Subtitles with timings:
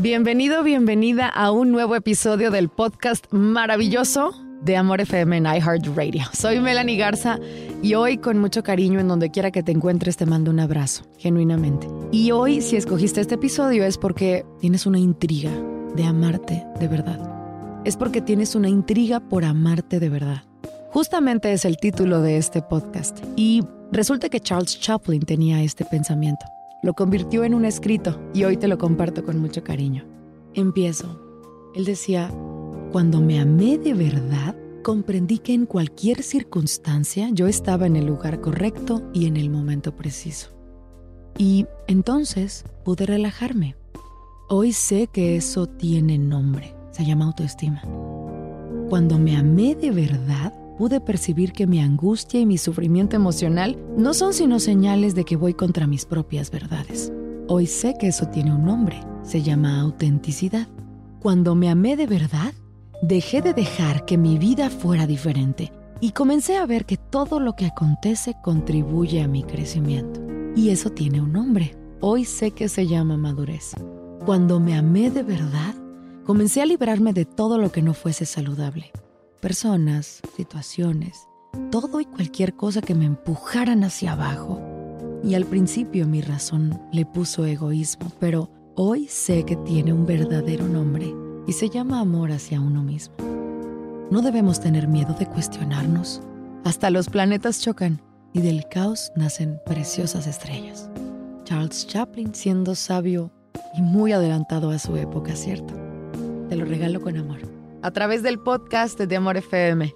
[0.00, 4.30] Bienvenido, bienvenida a un nuevo episodio del podcast maravilloso
[4.62, 6.22] de Amor FM en iHeartRadio.
[6.32, 7.40] Soy Melanie Garza
[7.82, 11.02] y hoy con mucho cariño en donde quiera que te encuentres te mando un abrazo,
[11.18, 11.88] genuinamente.
[12.12, 15.50] Y hoy si escogiste este episodio es porque tienes una intriga
[15.96, 17.18] de amarte de verdad.
[17.84, 20.44] Es porque tienes una intriga por amarte de verdad.
[20.92, 26.46] Justamente es el título de este podcast y resulta que Charles Chaplin tenía este pensamiento.
[26.88, 30.06] Lo convirtió en un escrito y hoy te lo comparto con mucho cariño.
[30.54, 31.20] Empiezo.
[31.74, 32.30] Él decía,
[32.92, 38.40] cuando me amé de verdad, comprendí que en cualquier circunstancia yo estaba en el lugar
[38.40, 40.48] correcto y en el momento preciso.
[41.36, 43.76] Y entonces pude relajarme.
[44.48, 47.82] Hoy sé que eso tiene nombre, se llama autoestima.
[48.88, 54.14] Cuando me amé de verdad, pude percibir que mi angustia y mi sufrimiento emocional no
[54.14, 57.12] son sino señales de que voy contra mis propias verdades.
[57.48, 60.68] Hoy sé que eso tiene un nombre, se llama autenticidad.
[61.18, 62.54] Cuando me amé de verdad,
[63.02, 67.56] dejé de dejar que mi vida fuera diferente y comencé a ver que todo lo
[67.56, 70.20] que acontece contribuye a mi crecimiento.
[70.54, 71.76] Y eso tiene un nombre.
[72.00, 73.72] Hoy sé que se llama madurez.
[74.24, 75.74] Cuando me amé de verdad,
[76.24, 78.92] comencé a librarme de todo lo que no fuese saludable
[79.38, 81.28] personas, situaciones,
[81.70, 84.60] todo y cualquier cosa que me empujaran hacia abajo.
[85.24, 90.68] Y al principio mi razón le puso egoísmo, pero hoy sé que tiene un verdadero
[90.68, 91.12] nombre
[91.46, 93.14] y se llama amor hacia uno mismo.
[94.10, 96.20] No debemos tener miedo de cuestionarnos.
[96.64, 98.00] Hasta los planetas chocan
[98.32, 100.88] y del caos nacen preciosas estrellas.
[101.44, 103.30] Charles Chaplin siendo sabio
[103.76, 105.74] y muy adelantado a su época, ¿cierto?
[106.48, 109.94] Te lo regalo con amor a través del podcast de Amor FM,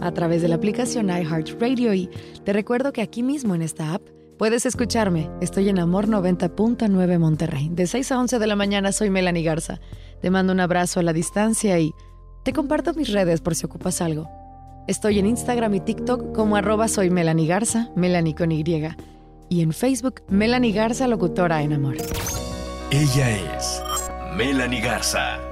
[0.00, 2.10] a través de la aplicación iHeartRadio y
[2.44, 4.02] te recuerdo que aquí mismo en esta app
[4.38, 5.30] puedes escucharme.
[5.40, 7.68] Estoy en Amor 90.9 Monterrey.
[7.70, 9.80] De 6 a 11 de la mañana soy Melanie Garza.
[10.20, 11.92] Te mando un abrazo a la distancia y
[12.44, 14.28] te comparto mis redes por si ocupas algo.
[14.88, 18.64] Estoy en Instagram y TikTok como arroba soy Melanie Garza, Melanie con Y.
[19.48, 21.96] Y en Facebook, Melanie Garza, locutora en amor.
[22.90, 23.82] Ella es
[24.36, 25.51] Melanie Garza